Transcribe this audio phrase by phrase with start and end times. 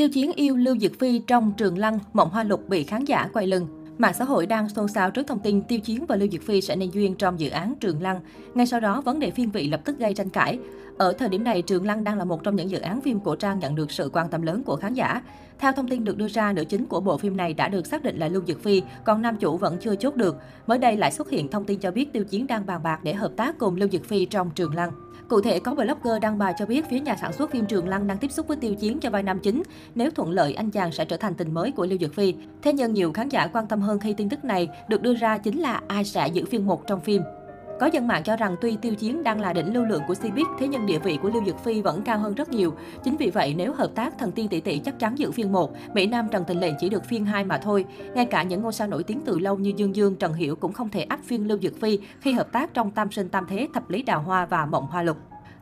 [0.00, 3.28] Tiêu Chiến yêu Lưu Dực Phi trong Trường Lăng, Mộng Hoa Lục bị khán giả
[3.32, 3.66] quay lưng.
[3.98, 6.60] Mạng xã hội đang xôn xao trước thông tin Tiêu Chiến và Lưu Dực Phi
[6.60, 8.20] sẽ nên duyên trong dự án Trường Lăng.
[8.54, 10.58] Ngay sau đó, vấn đề phiên vị lập tức gây tranh cãi.
[10.98, 13.36] Ở thời điểm này, Trường Lăng đang là một trong những dự án phim cổ
[13.36, 15.22] trang nhận được sự quan tâm lớn của khán giả.
[15.58, 18.02] Theo thông tin được đưa ra, nữ chính của bộ phim này đã được xác
[18.02, 20.36] định là Lưu Dực Phi, còn nam chủ vẫn chưa chốt được.
[20.66, 23.14] Mới đây lại xuất hiện thông tin cho biết Tiêu Chiến đang bàn bạc để
[23.14, 24.90] hợp tác cùng Lưu Dực Phi trong Trường Lăng.
[25.30, 28.06] Cụ thể, có blogger đăng bài cho biết phía nhà sản xuất phim Trường Lăng
[28.06, 29.62] đang tiếp xúc với Tiêu Chiến cho vai nam chính.
[29.94, 32.34] Nếu thuận lợi, anh chàng sẽ trở thành tình mới của Lưu Dược Phi.
[32.62, 35.38] Thế nhưng nhiều khán giả quan tâm hơn khi tin tức này được đưa ra
[35.38, 37.22] chính là ai sẽ giữ phiên một trong phim.
[37.80, 40.44] Có dân mạng cho rằng tuy Tiêu Chiến đang là đỉnh lưu lượng của Cbiz,
[40.58, 42.74] thế nhưng địa vị của Lưu Dực Phi vẫn cao hơn rất nhiều.
[43.04, 45.72] Chính vì vậy, nếu hợp tác Thần Tiên Tỷ Tỷ chắc chắn giữ phiên 1,
[45.94, 47.84] Mỹ Nam Trần Tình Lệnh chỉ được phiên 2 mà thôi.
[48.14, 50.72] Ngay cả những ngôi sao nổi tiếng từ lâu như Dương Dương, Trần Hiểu cũng
[50.72, 53.68] không thể áp phiên Lưu Dực Phi khi hợp tác trong Tam Sinh Tam Thế,
[53.74, 55.16] Thập Lý Đào Hoa và Mộng Hoa Lục.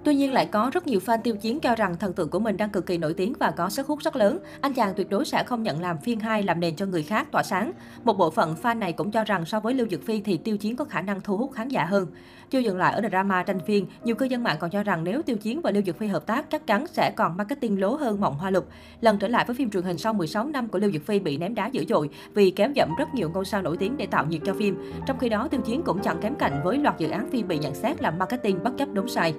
[0.04, 2.56] Tuy nhiên lại có rất nhiều fan tiêu chiến cho rằng thần tượng của mình
[2.56, 4.38] đang cực kỳ nổi tiếng và có sức hút rất lớn.
[4.60, 7.28] Anh chàng tuyệt đối sẽ không nhận làm phiên hai làm nền cho người khác
[7.32, 7.72] tỏa sáng.
[8.04, 10.56] Một bộ phận fan này cũng cho rằng so với Lưu Dực Phi thì tiêu
[10.56, 12.06] chiến có khả năng thu hút khán giả hơn.
[12.50, 15.22] Chưa dừng lại ở drama tranh phiên, nhiều cư dân mạng còn cho rằng nếu
[15.22, 18.20] tiêu chiến và Lưu Dực Phi hợp tác chắc chắn sẽ còn marketing lố hơn
[18.20, 18.68] Mộng Hoa Lục.
[19.00, 21.38] Lần trở lại với phim truyền hình sau 16 năm của Lưu Dực Phi bị
[21.38, 24.26] ném đá dữ dội vì kéo dẫm rất nhiều ngôi sao nổi tiếng để tạo
[24.26, 24.92] nhiệt cho phim.
[25.06, 27.58] Trong khi đó, tiêu chiến cũng chẳng kém cạnh với loạt dự án phim bị
[27.58, 29.34] nhận xét là marketing bất chấp đúng sai.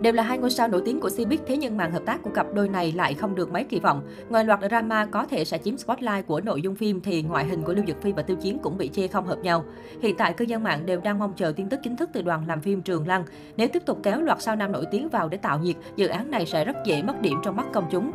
[0.00, 2.30] Đều là hai ngôi sao nổi tiếng của Cbiz, thế nhưng màn hợp tác của
[2.30, 4.02] cặp đôi này lại không được mấy kỳ vọng.
[4.28, 7.62] Ngoài loạt drama có thể sẽ chiếm spotlight của nội dung phim thì ngoại hình
[7.62, 9.64] của Lưu Dực Phi và Tiêu Chiến cũng bị chê không hợp nhau.
[10.02, 12.44] Hiện tại cư dân mạng đều đang mong chờ tin tức chính thức từ đoàn
[12.48, 13.24] làm phim Trường Lăng.
[13.56, 16.30] Nếu tiếp tục kéo loạt sao nam nổi tiếng vào để tạo nhiệt, dự án
[16.30, 18.12] này sẽ rất dễ mất điểm trong mắt công chúng.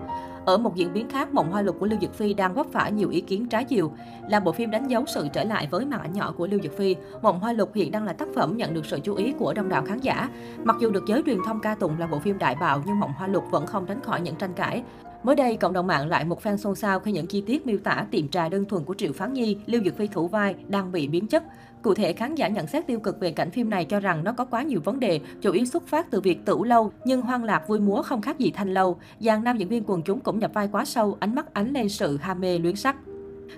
[0.47, 2.91] Ở một diễn biến khác, Mộng Hoa Lục của Lưu Dực Phi đang vấp phải
[2.91, 3.91] nhiều ý kiến trái chiều.
[4.29, 6.77] Là bộ phim đánh dấu sự trở lại với màn ảnh nhỏ của Lưu Dực
[6.77, 9.53] Phi, Mộng Hoa Lục hiện đang là tác phẩm nhận được sự chú ý của
[9.53, 10.29] đông đảo khán giả.
[10.63, 13.13] Mặc dù được giới truyền thông ca tụng là bộ phim đại bạo nhưng Mộng
[13.17, 14.83] Hoa Lục vẫn không tránh khỏi những tranh cãi.
[15.23, 17.77] Mới đây, cộng đồng mạng lại một fan xôn xao khi những chi tiết miêu
[17.77, 20.91] tả tiệm trà đơn thuần của Triệu Phán Nhi, Lưu Dực Phi thủ vai đang
[20.91, 21.43] bị biến chất.
[21.81, 24.31] Cụ thể, khán giả nhận xét tiêu cực về cảnh phim này cho rằng nó
[24.31, 27.43] có quá nhiều vấn đề, chủ yếu xuất phát từ việc tửu lâu, nhưng hoang
[27.43, 28.99] lạc vui múa không khác gì thanh lâu.
[29.19, 31.89] Dàn nam diễn viên quần chúng cũng nhập vai quá sâu, ánh mắt ánh lên
[31.89, 32.95] sự ham mê luyến sắc.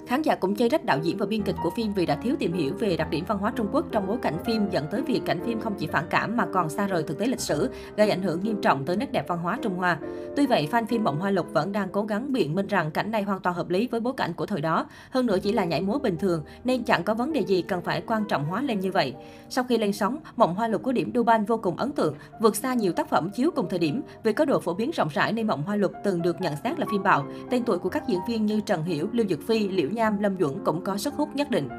[0.07, 2.35] Khán giả cũng chê trách đạo diễn và biên kịch của phim vì đã thiếu
[2.39, 5.01] tìm hiểu về đặc điểm văn hóa Trung Quốc trong bối cảnh phim dẫn tới
[5.01, 7.69] việc cảnh phim không chỉ phản cảm mà còn xa rời thực tế lịch sử,
[7.97, 9.97] gây ảnh hưởng nghiêm trọng tới nét đẹp văn hóa Trung Hoa.
[10.35, 13.11] Tuy vậy, fan phim Mộng Hoa Lục vẫn đang cố gắng biện minh rằng cảnh
[13.11, 15.65] này hoàn toàn hợp lý với bối cảnh của thời đó, hơn nữa chỉ là
[15.65, 18.61] nhảy múa bình thường nên chẳng có vấn đề gì cần phải quan trọng hóa
[18.61, 19.13] lên như vậy.
[19.49, 22.55] Sau khi lên sóng, Mộng Hoa Lục có điểm Duban vô cùng ấn tượng, vượt
[22.55, 24.01] xa nhiều tác phẩm chiếu cùng thời điểm.
[24.23, 26.79] Vì có độ phổ biến rộng rãi nên Mộng Hoa Lục từng được nhận xét
[26.79, 27.27] là phim bạo.
[27.49, 30.37] Tên tuổi của các diễn viên như Trần Hiểu, Lưu Dực Phi, Liễu Nham, Lâm
[30.39, 31.69] Duẩn cũng có sức hút nhất định.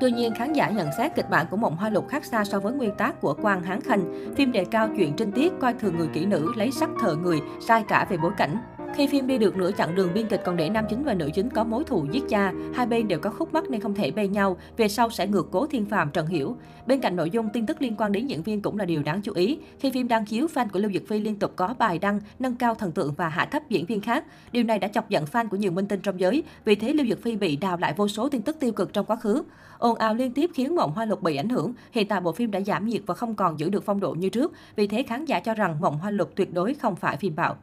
[0.00, 2.60] Tuy nhiên, khán giả nhận xét kịch bản của Mộng Hoa Lục khác xa so
[2.60, 4.34] với nguyên tác của Quang Hán Khanh.
[4.36, 7.40] Phim đề cao chuyện trinh tiết, coi thường người kỹ nữ, lấy sắc thờ người,
[7.60, 8.56] sai cả về bối cảnh.
[8.94, 11.30] Khi phim đi được nửa chặng đường biên kịch còn để nam chính và nữ
[11.34, 14.10] chính có mối thù giết cha, hai bên đều có khúc mắc nên không thể
[14.10, 16.56] bên nhau, về sau sẽ ngược cố thiên phàm Trần Hiểu.
[16.86, 19.22] Bên cạnh nội dung tin tức liên quan đến diễn viên cũng là điều đáng
[19.22, 19.58] chú ý.
[19.78, 22.54] Khi phim đang chiếu, fan của Lưu Dực Phi liên tục có bài đăng nâng
[22.54, 24.24] cao thần tượng và hạ thấp diễn viên khác.
[24.52, 27.06] Điều này đã chọc giận fan của nhiều minh tinh trong giới, vì thế Lưu
[27.06, 29.42] Dực Phi bị đào lại vô số tin tức tiêu cực trong quá khứ.
[29.78, 31.72] Ồn ào liên tiếp khiến Mộng Hoa Lục bị ảnh hưởng.
[31.92, 34.28] Hiện tại bộ phim đã giảm nhiệt và không còn giữ được phong độ như
[34.28, 37.36] trước, vì thế khán giả cho rằng Mộng Hoa Lục tuyệt đối không phải phim
[37.36, 37.56] bạo.